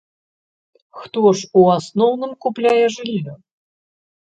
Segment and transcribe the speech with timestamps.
[1.01, 3.39] Хто ж у асноўным купляе жыллё?